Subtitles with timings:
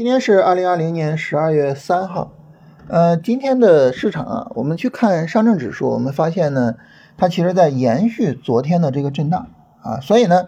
[0.00, 2.32] 今天是二零二零年十二月三号，
[2.88, 6.76] 呃，今天的市场啊，我们去看上证指数，我们发现呢，
[7.18, 9.48] 它其实在延续昨天的这个震荡
[9.82, 10.46] 啊，所以呢，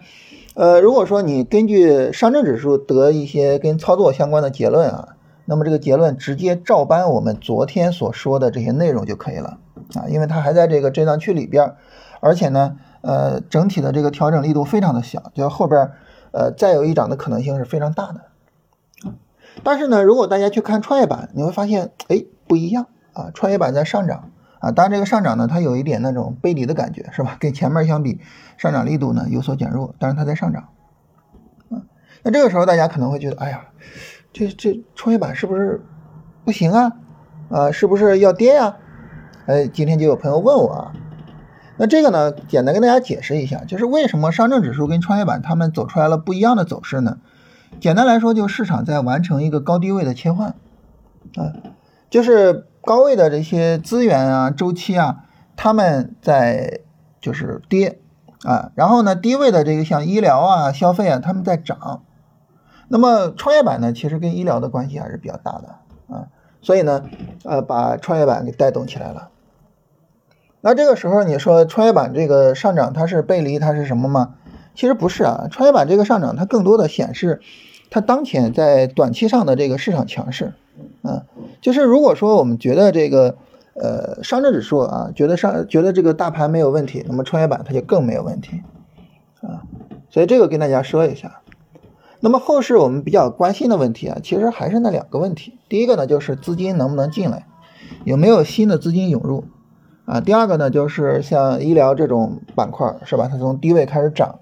[0.55, 5.09] 呃，如果说你根据上证指数得一些跟操作相关的结论啊，
[5.45, 9.59] 那么这个结论直接照搬我们昨天所说的这些内容就可以了
[9.93, 11.75] 啊，因为它还在这个震荡区里边，
[12.21, 15.91] 而且呢，呃，整体的这个调整力度非常的小，就后边
[16.31, 18.21] 呃再有一涨的可能性是非常大的。
[19.61, 23.29] 但是呢，如果大家去看创业板，你会发现，哎，不一样啊！
[23.33, 27.37] 创业板在上涨啊，当然这个上涨呢，它有一点那种背离的感觉，是吧？
[27.41, 28.19] 跟前面相比，
[28.57, 30.69] 上涨力度呢有所减弱，但是它在上涨。
[31.69, 31.83] 啊，
[32.23, 33.65] 那这个时候大家可能会觉得，哎呀，
[34.31, 35.85] 这这创业板是不是
[36.43, 36.93] 不行啊？
[37.49, 38.77] 啊，是不是要跌呀？
[39.45, 40.91] 哎，今天就有朋友问我啊，
[41.77, 47.17] 那这个呢，简单跟大家解释一下，就是为什么上证指数跟创业板它们走出来了不一样的走势呢？
[47.79, 50.55] 简单来说，就市场在完成一个高低位的切换，
[51.35, 51.51] 啊，
[52.09, 56.79] 就是高位的这些资源啊、周期啊，他们在
[57.19, 57.99] 就是跌，
[58.43, 62.03] 啊，然后呢，低位的这个像医疗啊、消费啊，他们在涨。
[62.87, 66.27] 那么创业板呢，其实跟医疗的关系还是比较大的啊，
[66.61, 67.03] 所以呢，
[67.43, 69.29] 呃，把创业板给带动起来了。
[70.61, 74.35] 那这个时候你说创业板这个上涨它是背离，它是什么吗？
[74.75, 77.41] 其实不是啊，创业板这个上涨，它更多的显示
[77.89, 80.53] 它当前在短期上的这个市场强势，
[81.03, 81.25] 啊，
[81.61, 83.37] 就是如果说我们觉得这个
[83.75, 88.63] 呃上证指数啊，觉得上觉得这个大盘没有问题，那么创业板它就更没有问题，
[89.41, 89.61] 啊，
[90.09, 91.41] 所以这个跟大家说一下。
[92.19, 97.45] 那么后市我们比较关心的问题啊，其实还是那两个问题，第一个呢就是资金能不能进来，
[98.05, 99.43] 有没有新的资金涌入，
[100.05, 104.39] 啊，第二个呢就是像医疗这种板块是吧，它从低位开始涨。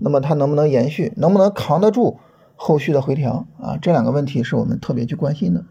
[0.00, 2.18] 那么它能不能延续，能不能扛得住
[2.56, 3.76] 后续的回调啊？
[3.80, 5.64] 这两个问题是我们特别去关心的。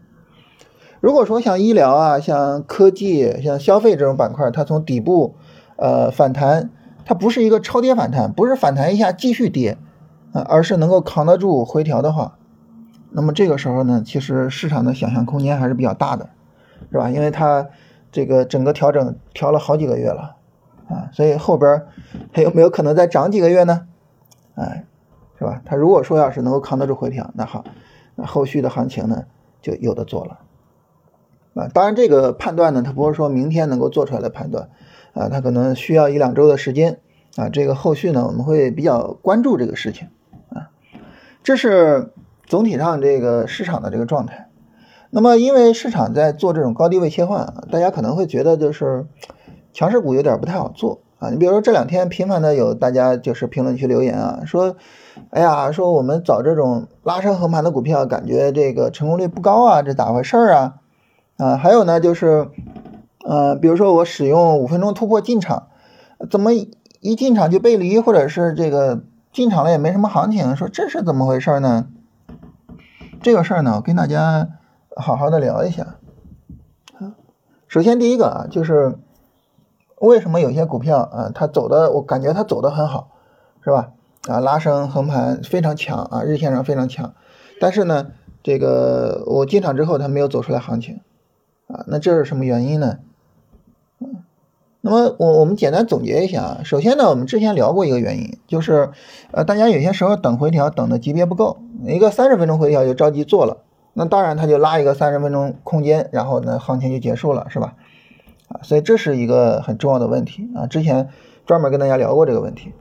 [1.00, 5.34] 如果说像医疗啊、像科技、像消费这种板块，它从底部
[5.76, 6.70] 呃反弹，
[7.04, 9.76] 它不是一个超跌反弹，不是反弹一下继续跌
[10.32, 12.38] 啊，而是能够扛得住回调的话，
[13.10, 16.30] 那么这个时候呢，其实市场的想象空间还是比较大的，
[16.92, 17.10] 是吧？
[17.10, 17.66] 因为它
[18.12, 20.36] 这个整个调整调了好几个月了
[20.88, 21.82] 啊，所以后边
[22.32, 23.88] 还有没有可能再涨几个月呢？
[24.54, 24.84] 哎，
[25.38, 25.62] 是吧？
[25.64, 27.64] 他如果说要是能够扛得住回调，那好，
[28.14, 29.24] 那后续的行情呢
[29.60, 30.40] 就有的做了
[31.54, 31.68] 啊。
[31.72, 34.68] 当然，这个判断呢，它不是说明天能够做出来的判断
[35.14, 37.00] 啊，它可能需要一两周的时间
[37.36, 37.48] 啊。
[37.48, 40.08] 这个后续呢，我们会比较关注这个事情
[40.50, 40.70] 啊。
[41.42, 42.12] 这是
[42.46, 44.48] 总体上这个市场的这个状态。
[45.10, 49.06] 那么，因为市场在做这种高低位切换，大家可能会觉得就是
[49.72, 51.00] 强势股有点不太好做。
[51.22, 54.74] 啊，你比如说这两天频繁的有大家就是评论区留言啊，说，
[55.30, 60.74] 哎呀，说我们找这种拉升横盘的股票，感觉这个成功率不高啊，这咋回事啊？
[61.36, 62.48] 啊，还有呢，就是，
[63.24, 65.68] 呃，比如说我使用五分钟突破进场，
[66.28, 71.86] 怎么一进场就背离，或者是这个进场了也没什么行情，说这是怎么回事呢？
[73.20, 74.48] 这个事儿呢，我跟大家
[74.96, 75.98] 好好的聊一下。
[77.68, 78.98] 首先第一个啊，就是。
[80.08, 83.08] 为什么有些股票啊，它走的我感觉它走的很好，
[83.62, 83.92] 是吧？
[84.28, 87.14] 啊，拉升横盘非常强啊，日线上非常强，
[87.60, 88.08] 但是呢，
[88.42, 91.00] 这个我进场之后它没有走出来行情
[91.68, 92.98] 啊，那这是什么原因呢？
[94.00, 94.24] 嗯，
[94.80, 98.90] 那么我我们简单总结一下啊，首先呢，我们之前聊过一个原因，就是
[99.30, 103.58] 呃，大家有些时候等回调等的级别不够，一个三十分钟回调就着急做了，
[103.92, 107.74] 那当然它就拉一个三十分钟空间，然后呢，行情就结束了，是吧？
[108.62, 110.66] 啊，所以这是一个很重要的问题啊！
[110.66, 111.08] 之前
[111.44, 112.72] 专门跟大家聊过这个问题。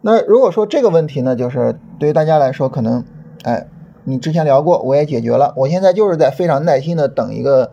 [0.00, 3.04] 那如果说这个问题呢，就是对于大家来说，可能，
[3.44, 3.68] 哎，
[4.04, 7.72] 你之前聊过，我也解决了，我现在就是在非常耐心的等一个，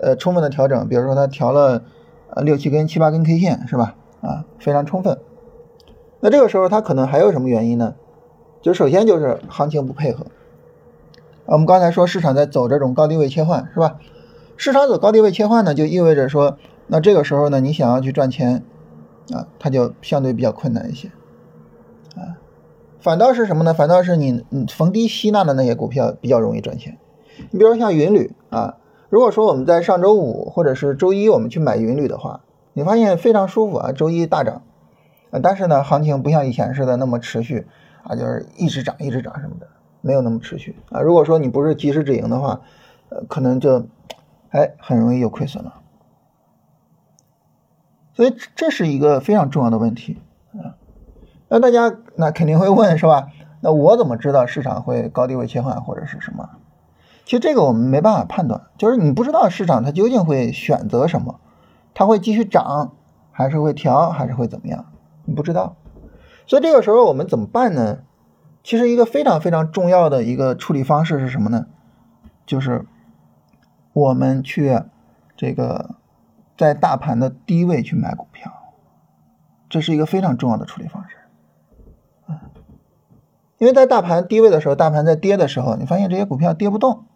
[0.00, 0.88] 呃，充分的调整。
[0.88, 1.82] 比如说它调了
[2.30, 3.96] 呃六七根、七八根 K 线，是吧？
[4.20, 5.18] 啊，非常充分。
[6.20, 7.94] 那这个时候它可能还有什么原因呢？
[8.62, 10.26] 就首先就是行情不配合。
[11.46, 13.98] 我们刚才说市场在走这种高低位切换，是吧？
[14.56, 16.56] 市场走高低位切换呢，就意味着说，
[16.86, 18.62] 那这个时候呢，你想要去赚钱，
[19.32, 21.08] 啊，它就相对比较困难一些，
[22.16, 22.40] 啊，
[23.00, 23.74] 反倒是什么呢？
[23.74, 26.96] 反倒是你你逢低吸纳的那些股票比较容易赚钱。
[27.50, 28.78] 你比如说像云铝啊，
[29.10, 32.40] 如果说我们在上周五或者是周一我们去买云铝的话，
[32.72, 34.62] 你发现非常舒服啊，周一大涨，
[35.30, 37.66] 啊，但是呢，行情不像以前似的那么持续
[38.04, 39.66] 啊，就是一直涨一直涨什么的，
[40.00, 41.02] 没有那么持续啊。
[41.02, 42.62] 如果说你不是及时止盈的话，
[43.10, 43.86] 呃，可能就。
[44.50, 45.82] 哎，很容易又亏损了，
[48.14, 50.22] 所以这是一个非常重要的问题
[50.54, 50.76] 啊。
[51.48, 53.28] 那大家那肯定会问是吧？
[53.60, 56.50] 那我怎么知道市场会高低位切换或者是什么？
[57.24, 61.40] 其实这个我们没办法判断，就是你不知道市场它究竟会选择什么，
[61.92, 62.92] 它会继续涨，
[63.32, 64.86] 还是会调，还是会怎么样？
[65.24, 65.76] 你不知道。
[66.46, 67.98] 所以这个时候我们怎么办呢？
[68.62, 71.66] 其实一个非常非常重要的一个处理方式是什么呢？
[72.46, 72.86] 就是
[73.96, 74.82] 我们去
[75.38, 75.94] 这个
[76.54, 78.52] 在大盘的低位去买股票，
[79.70, 81.16] 这是一个非常重要的处理方式。
[83.56, 87.06] 因为在大盘低位的时候，大盘在跌的时候，你发现这些股票跌不动。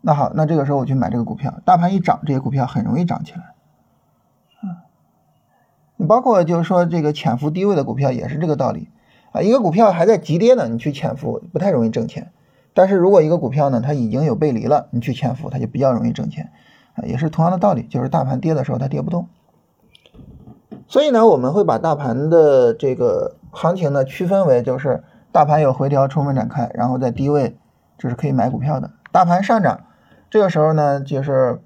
[0.00, 3.54] 那好，那这个时候我去买这个股票，大盘一涨，这些股票很容易涨起来。
[4.64, 4.78] 嗯，
[5.98, 8.88] 你包括就是说这个潜伏低位的股票也是这个道理
[9.30, 9.40] 啊。
[9.40, 12.32] 一个股票还在急跌呢，你去潜伏不太容易挣钱。
[12.78, 16.52] 但是如果一个股票呢，它已经有背离了，你去潜伏，它就比较容易挣钱
[16.94, 17.02] 啊。
[17.02, 19.26] 也是同样的道理，就是大盘跌的时候它跌不动。
[20.86, 25.02] 所以呢，我们会把大盘的这个行情呢区分为，就是
[25.32, 27.58] 大盘有回调充分展开，然后在低位
[27.98, 28.92] 这是可以买股票的。
[29.10, 29.80] 大盘上涨，
[30.30, 31.60] 这个时候呢，就是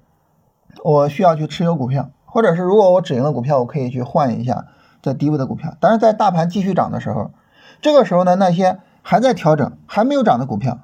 [0.83, 4.65] 我需要去持有股票，或者是如果我止盈了股票，我可以去换一下
[5.03, 5.77] 在低位的股票。
[5.79, 7.29] 但是在大盘继续涨的时候，
[7.81, 10.79] 这个时候呢，那些还在调整、还没有涨的股票，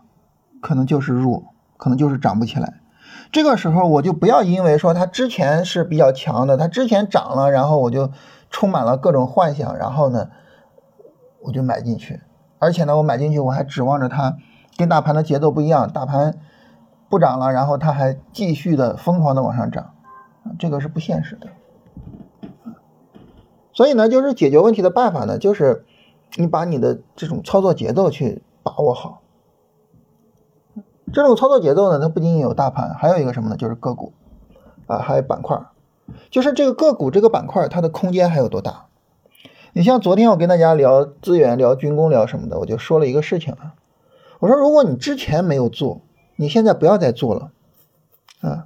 [0.61, 2.81] 可能就是弱，可能就是涨不起来。
[3.31, 8.11] 这个时候我就不要因为说它之前是比较强的，它之前涨了，然后我就
[8.49, 10.29] 充满了各种幻想，然后呢，
[11.43, 12.21] 我就买进去，
[12.57, 14.37] 而且呢，我买进去我还指望着它
[14.77, 16.39] 跟大盘的节奏不一样，大盘
[17.09, 19.93] 不涨了，然后它还继续的疯狂的往上涨，
[20.57, 21.47] 这个是不现实的。
[23.73, 25.85] 所以呢，就是解决问题的办法呢，就是
[26.35, 29.21] 你把你的这种操作节奏去把握好。
[31.11, 33.57] 这种操作节奏呢，它不仅仅有大盘，还有一个什么呢？
[33.57, 34.13] 就是个股
[34.87, 35.59] 啊，还有板块。
[36.29, 38.85] 就是这个个股这个板块，它的空间还有多大？
[39.73, 43.73] 你像昨天我跟大家聊资源、聊军工、聊什么的，我就说了一个事情啊。
[44.39, 46.01] 我说，如果你之前没有做，
[46.35, 47.51] 你现在不要再做了
[48.41, 48.65] 啊。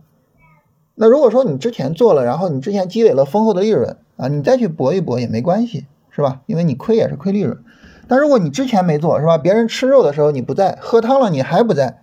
[0.95, 6.41] 那如果说你之前做了，然后你之前积累了丰厚的利润啊，你再去搏一搏也没关系，是吧？
[6.45, 7.63] 因为你亏也是亏利润。
[8.07, 9.37] 但如果你之前没做，是吧？
[9.37, 12.02] 别人吃肉的时候你不在，喝汤了你还不在。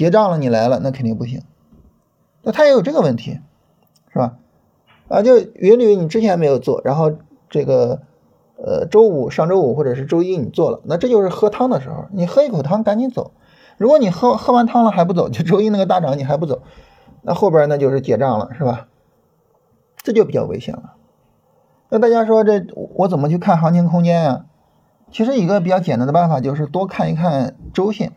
[0.00, 1.42] 结账了，你来了，那肯定不行。
[2.42, 3.38] 那他也有这个问题，
[4.10, 4.38] 是吧？
[5.08, 7.12] 啊，就云旅你之前没有做，然后
[7.50, 8.00] 这个
[8.56, 13.32] 呃周五、上周五或者是周一你做了，那这就是喝汤的时候，你喝一口汤赶紧走。
[13.76, 16.62] 如果你喝喝完汤了还不走，就周一那个大涨你还不走，
[17.20, 18.88] 那后边那就是结账了，是吧？
[19.98, 20.94] 这就比较危险了。
[21.90, 22.64] 那大家说这
[22.96, 24.46] 我怎么去看行情空间呀？
[25.12, 28.12] 其实一个比较简单的办法就是多看一看周线。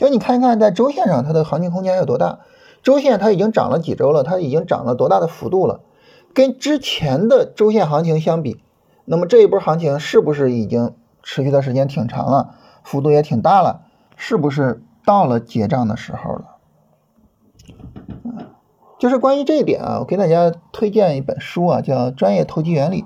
[0.00, 2.38] 就你看一看，在周线上它的行情空间有多大？
[2.82, 4.22] 周线它已经涨了几周了？
[4.22, 5.80] 它已经涨了多大的幅度了？
[6.32, 8.62] 跟之前的周线行情相比，
[9.04, 13.82] 那么这一波行情是不是已经持续的时间挺长了，幅度也挺大了？
[14.16, 16.44] 是不是到了结账的时候了？
[18.98, 23.02] 就是关于这一点啊，我给大家推荐一本书啊，叫《专业投机原理》。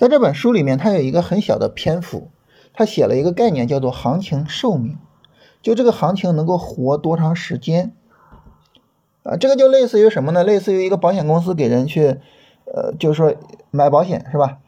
[0.00, 2.32] 在这本书里面，它有一个很小的篇幅，
[2.72, 4.98] 它写了一个概念，叫做行情寿命。
[5.64, 7.94] 就这个行情能够活多长时间
[9.22, 9.34] 啊？
[9.38, 10.44] 这个就类似于什么呢？
[10.44, 12.20] 类似于一个保险公司给人去，
[12.66, 13.34] 呃，就是说
[13.70, 14.58] 买保险是吧？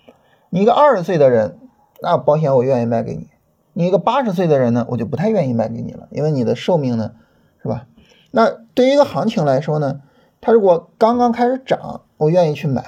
[0.49, 1.59] 你一个二十岁的人，
[2.01, 3.27] 那保险我愿意卖给你；
[3.75, 7.13] 你一个八十岁的人呢，我就不太愿意卖给你了，因为你的寿命呢，
[7.61, 7.87] 是吧？
[8.31, 10.01] 那对于一个行情来说呢，
[10.41, 12.81] 它如果刚刚开始涨，我愿意去买；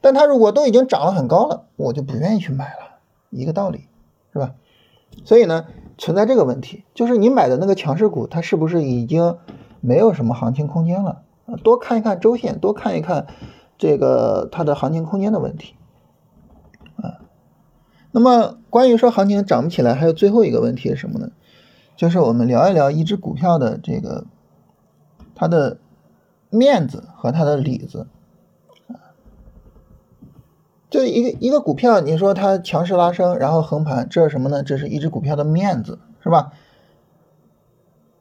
[0.00, 2.98] 但它如果都已经涨了很高了，我就不愿意去买了，
[3.30, 3.86] 一个道理，
[4.32, 4.54] 是吧？
[5.24, 5.66] 所以呢？
[5.98, 9.36] 存在这个问题，就是你买的那个强势股，它是不是已经
[9.80, 11.22] 没有什么行情空间了？
[11.62, 13.26] 多看一看周线，多看一看
[13.76, 15.74] 这个它的行情空间的问题。
[16.96, 17.20] 啊，
[18.10, 21.30] 那么关于说行情涨不起来，还有最后一个问题是什么呢？
[21.94, 24.24] 就是我们聊一聊一只股票的这个
[25.34, 25.78] 它的
[26.48, 28.06] 面子和它的里子。
[30.92, 34.62] 就一个一个股票，你说它强势拉升，然后横盘，这是什么呢？
[34.62, 36.52] 这是一只股票的面子，是吧？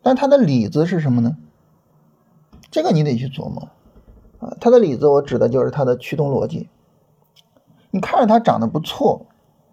[0.01, 1.35] 但它的里子是什么呢？
[2.71, 3.67] 这个你得去琢磨
[4.39, 4.55] 啊。
[4.61, 6.69] 它的里子，我指的就是它的驱动逻辑。
[7.91, 9.25] 你看着它长得不错，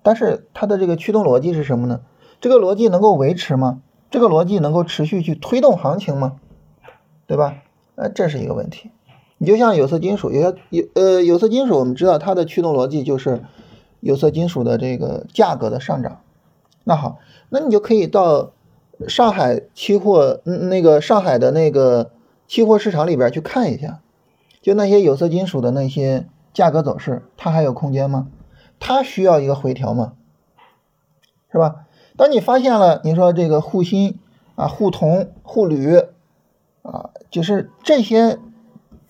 [0.03, 2.01] 但是它的这个驱动逻辑是什么呢？
[2.41, 3.81] 这个逻辑能够维持吗？
[4.11, 6.41] 这个逻辑能够持续去推动行情吗？
[7.29, 7.63] 对吧？
[7.95, 8.91] 呃，这是一个问题。
[9.39, 13.43] 你就像有色金属，有些有呃有色金属，我们知道它的驱动逻辑就是
[14.01, 16.21] 有色金属的这个价格的上涨。
[16.85, 17.19] 那好，
[17.49, 18.53] 那你就可以到
[19.07, 22.11] 上海期货那个上海的那个
[22.47, 24.01] 期货市场里边去看一下，
[24.61, 28.29] 就那些有色金属的那些价格走势，它还有空间吗？
[28.81, 30.15] 它需要一个回调吗？
[31.53, 31.87] 是吧？
[32.17, 34.19] 当你发现了，你说这个沪锌
[34.57, 35.97] 啊、沪铜、沪铝
[36.83, 38.39] 啊，就是这些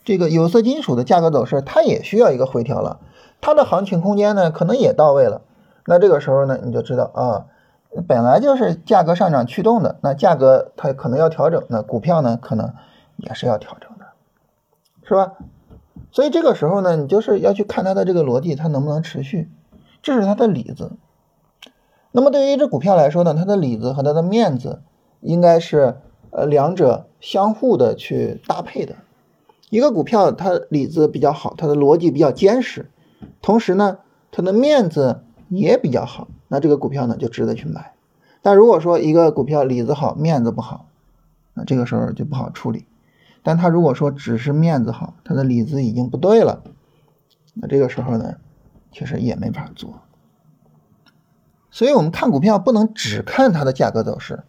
[0.09, 2.99] 这个有色金属的价格走势，它也需要一个回调了，
[3.43, 5.43] 它的行情空间呢可能也到位了。
[5.85, 7.45] 那这个时候呢，你就知道啊，
[8.07, 12.73] 本来就是价格上涨驱动的，那价格它可能要调整，那股票呢可能
[13.19, 14.07] 也是要调整的，
[15.07, 15.35] 是吧？
[16.11, 19.50] 所以这个时候呢，你就是要去看它的这个逻辑，它能不能持续，
[20.00, 20.93] 这是它的里子。
[22.12, 24.81] 那么对于一只股票来说呢，它的里子和它的面子
[25.21, 25.97] 应该是
[26.31, 28.95] 呃两者相互的去搭配的。
[29.70, 32.90] 一个股票它里子比较好，它的逻辑比较坚实，
[33.42, 33.98] 同时呢
[34.30, 37.94] 它的面子也比较好，那这个股票呢就值得去买。
[38.40, 40.87] 但如果说一个股票里子好，面子不好，
[41.54, 42.87] 那这个时候就不好处理。
[43.42, 46.62] 但他如果说只是面子好，他的里子已经不对了，
[47.54, 48.37] 那这个时候呢，
[48.92, 50.00] 其实也没法做。
[51.70, 54.42] 所以我们看股票不能只看它的价格走势，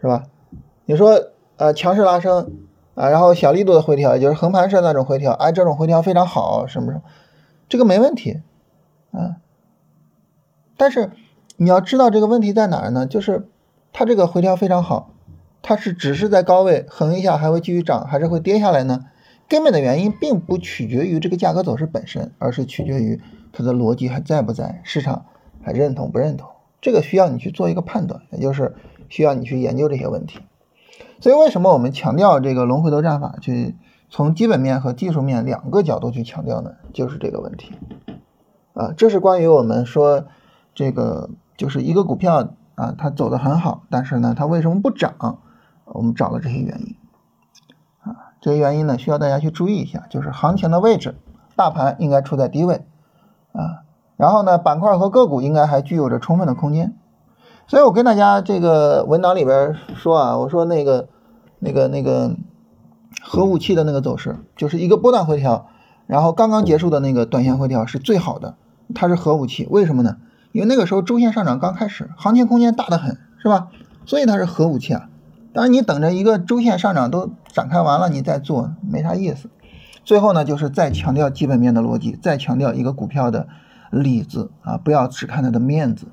[0.00, 0.24] 是吧？
[0.84, 2.52] 你说呃强势拉升
[2.94, 7.02] 啊，然后小力度的回调，也就是横盘式那种回调，哎，这种回调非常好，什么什么，
[7.68, 8.40] 这个没问题
[9.10, 9.36] 啊。
[10.76, 11.12] 但是
[11.56, 13.06] 你要知道这个问题在哪儿呢？
[13.06, 13.48] 就是
[13.92, 15.10] 它这个回调非常好。
[15.66, 19.06] 它是只是在高位横一下，还会继续涨，还是会跌下来呢？
[19.48, 23.20] 根本的原因并不取决于这个价格走势本身，而是取决于
[23.50, 25.24] 它的逻辑还在不在，市场
[25.62, 26.50] 还认同不认同。
[26.82, 28.74] 这个需要你去做一个判断，也就是
[29.08, 30.40] 需要你去研究这些问题。
[31.20, 33.76] 所以为什么我们强调这个龙回头战法，去
[34.10, 36.72] 从基本面和技术面两个角度去强调呢？
[36.92, 37.72] 就是这个问题
[38.74, 40.24] 啊，这是关于我们说
[40.74, 45.38] 这个就是一个股票啊，它走的很好，但是呢，它为什么不涨？
[45.86, 46.96] 我们找了这些原因，
[48.00, 51.14] 啊，这些原因呢需要大家去注意一下，就是行情的位置，
[51.56, 52.84] 大盘应该处在低位，
[53.52, 53.84] 啊，
[54.16, 56.96] 然后呢板块和个股应该还具有着充分的空间，
[57.66, 61.08] 所以我跟大家这个文档里边说啊，我说那个
[61.58, 62.36] 那个那个
[63.22, 65.68] 核武器的那个走势，就是一个波段回调，
[66.06, 68.56] 然后刚刚结束的那个短线回调是最好的，
[68.94, 70.18] 它是核武器，为什么呢？
[70.52, 73.68] 因为那个时候周线上涨刚开始，行情空间大得很，是吧？
[74.04, 75.08] 所以它是核武器啊。
[75.52, 79.48] 当然，你等着一个周线上涨都展开完了，你再做没啥意思。
[80.04, 83.48] 最后呢，就是再强调基本面的逻辑，再强调一个股票的
[83.90, 86.08] 里子啊，不要只看它的面子。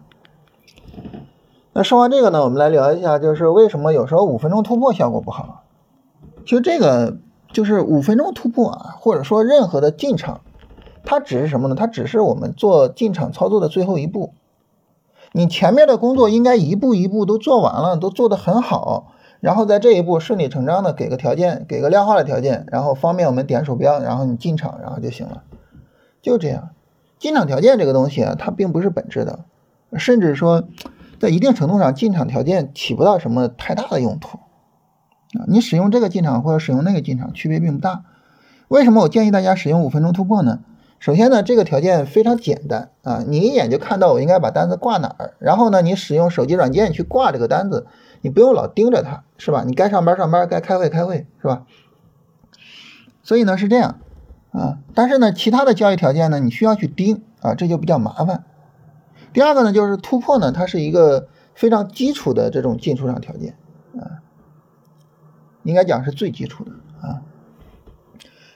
[1.73, 5.63] 那说完这个呢，我们来聊一下，就是为什么有时候五分钟突破效果不好？
[6.45, 7.17] 其实这个
[7.53, 10.41] 就是五分钟突破啊，或者说任何的进场，
[11.05, 11.75] 它只是什么呢？
[11.75, 14.33] 它只是我们做进场操作的最后一步。
[15.31, 19.13] 你前面的工作应该一步一步都做完了，都做得很好。
[19.39, 25.43] 然后在这一步顺理成章的给个条件，给个量化的条件，然后方便我们点鼠标，然后你进场，然后就行了，
[26.21, 26.69] 就这样。
[27.17, 29.39] 进场条件这个东西啊，它并不是本质的，
[29.97, 30.65] 甚至说，
[31.21, 34.39] 在一定程度上，进场条件起不到什么太大的用途
[35.39, 35.45] 啊。
[35.45, 38.05] 你使用这个进场或者使用那个进场，区别并不大。
[38.69, 40.61] 为什么我建议大家使用五分钟突破呢？
[40.97, 47.85] 首先呢，这个条件非常简单啊，你一眼就看到我应该把单子挂哪儿，然后呢，你使用手机软件去挂这个单子。
[48.21, 49.63] 你不用老盯着它，是吧？
[49.63, 51.67] 你该上班上班，该开会开会，是吧？
[53.21, 53.99] 所以呢是这样
[54.49, 58.45] 啊，但是呢，其他的交易条件呢，你需要去盯啊，这就比较麻烦。
[59.33, 63.57] 第二个呢，就是突破呢，它是一个非常基础的这种进出场条件
[63.95, 64.19] 啊，
[65.63, 66.71] 应该讲是最基础的
[67.01, 67.21] 啊，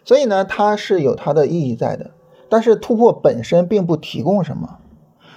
[0.04, 2.12] 所以呢，它是有它的意义在的。
[2.48, 4.78] 但是突破本身并不提供什么。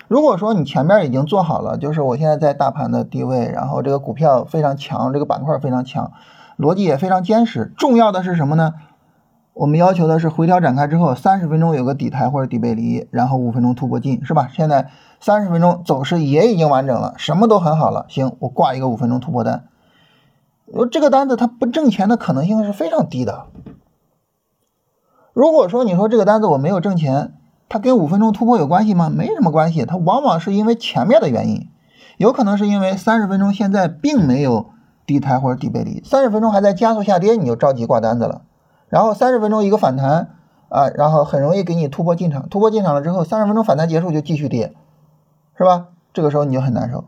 [0.09, 6.12] 如果说你前面已经做好了，就是我现在在大盘的低位，然后这个股票非常强，这个板块非常强，
[6.59, 7.73] 逻辑也非常坚实。
[7.76, 8.75] 重要的是什么呢？
[9.59, 14.49] 我们要求的是回调展开之后，三十分钟有个底台或者底背离，然后五分钟突破进，是吧？
[14.53, 14.88] 现在
[15.19, 18.07] 三十分钟走势也已经完整了，什么都很好了。
[18.09, 19.65] 行，我挂一个五分钟突破单。
[20.67, 23.47] 我这个单子它不挣钱的可能性是非常低的。
[25.33, 27.35] 如果说你说这个单子我没有挣钱。
[27.71, 29.11] 它跟五分钟突破有关系吗？
[29.11, 31.69] 没什么关系，它往往是因为前面的原因，
[32.17, 34.71] 有可能是因为三十分钟现在并没有
[35.05, 38.41] 低台或者底背离，三十分钟还在加速下跌，你就着急挂单子了，
[38.88, 40.37] 然后三十分钟一个反弹
[40.68, 44.75] 啊，然后很容易给你突破进场，突破进场了之后，三十分钟反弹结束就继续跌，
[45.57, 45.88] 是吧？
[46.12, 47.04] 这个时候你就很难受。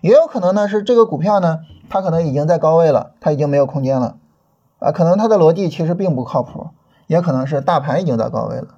[0.00, 4.16] 也有可能呢是这个股票呢，它可能已经在高位了，它已经没有空间了
[4.78, 6.68] 啊，可能它的逻辑其实并不靠谱，
[7.06, 8.76] 也可能是大盘已经在高位了。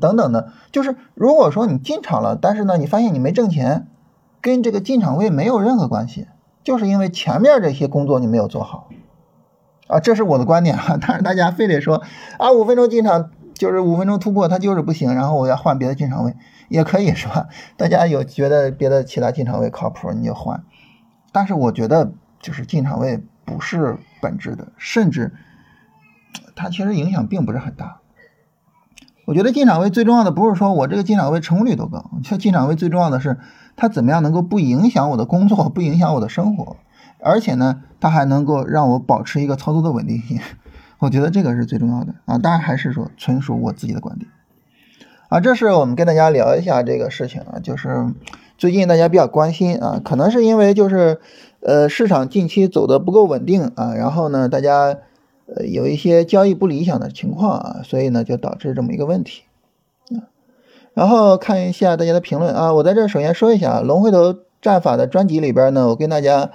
[0.00, 3.86] 等等的，就是如果说你进场了，但是呢，你发现你没挣钱，
[4.40, 6.26] 跟这个进场位没有任何关系，
[6.64, 8.88] 就是因为前面这些工作你没有做好
[9.86, 10.98] 啊，这是我的观点哈。
[11.00, 12.02] 但是大家非得说
[12.38, 16.34] 啊，五分钟进场就是五分钟突破它就是不行，然后我要换别的进场位
[16.68, 17.48] 也可以是吧？
[17.76, 20.64] 大家有觉得别的其他进场位靠谱你就换，
[21.32, 25.32] 但是我觉得就是进场位不是本质的，甚至
[26.54, 27.98] 它其实影响并不是很大。
[29.24, 33.38] 我觉得进场位最重要的不是说我这个进场位成功率多高，这进场位最重要的是
[33.74, 36.76] 它怎么样能够不影响我的工作，不影响我的生活，
[37.20, 40.40] 而且呢，它还能够让我保持一个操作的稳定性。
[40.98, 44.30] 我觉得这个是最重要的啊，当然还是说纯属我自己的观点
[45.28, 45.40] 啊。
[45.40, 48.14] 这是我们跟大家聊一下这个事情啊，就是
[48.56, 51.20] 最近大家比较关心啊，可能是因为就是
[51.60, 54.96] 呃市场近期走的不够稳定啊，然后呢大家
[55.54, 59.42] 呃有一些交易不理想的情况啊，所以呢就导致这么一个问题
[60.12, 60.32] 啊。
[60.94, 66.52] 然后看一下大家的评论啊，我在这首先说一下龙回头战法的专辑里边呢，我跟大家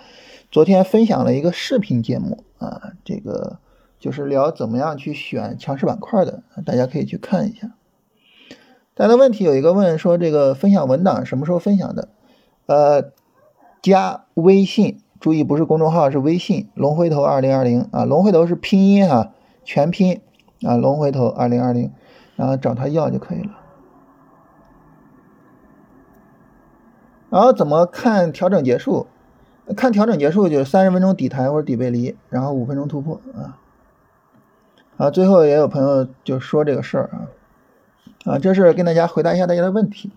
[0.52, 3.58] 昨天分享了一个视频节目啊，这个。
[4.02, 7.70] 就是聊怎么样去选强势板块的，大家可以去看一下。
[8.96, 12.10] 大家的问题有一个问说，这个分享文档什么时候分享的？
[12.66, 13.12] 呃，
[13.80, 20.20] 加微信，注意不是公众号，是微信龙回头二零二零啊，龙回头是拼音哈，全拼
[20.64, 21.92] 啊，龙回头二零二零，
[22.36, 23.60] 然后找他要就可以了。
[27.30, 29.06] 然后怎么看调整结束？
[29.76, 33.58] 看调整结束就是三十分钟底台或者底背离，然后五分钟突破啊。
[34.98, 40.12] 啊，最后也有朋友就说这个事儿啊，啊，这是跟大家回答一下大家的问题。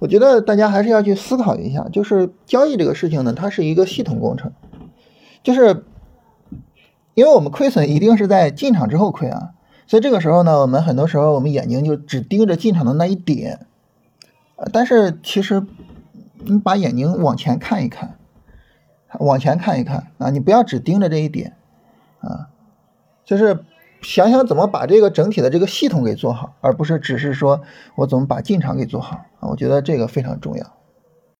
[0.00, 4.52] 我觉得大家还是要去思考一下，就是交易这个事情呢，它是一个系统工程，
[5.44, 5.84] 就是
[7.14, 9.50] 因为我们亏损一定是在进场之后亏啊，
[9.86, 13.66] 所以这个时候呢，我们很多时候我们眼睛就只盯着进场的那一点，
[14.56, 15.64] 啊，但是其实
[16.38, 18.16] 你把眼睛往前看一看，
[19.20, 21.56] 往前看一看啊，你不要只盯着这一点
[22.20, 22.48] 啊，
[23.24, 23.64] 就是。
[24.02, 27.62] 想想怎么把这个整体的这个系统给做好，而不是只是说
[27.94, 29.48] 我怎么把进场给做好啊？
[29.48, 30.72] 我觉得这个非常重要。